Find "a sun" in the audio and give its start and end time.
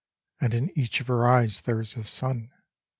1.95-2.49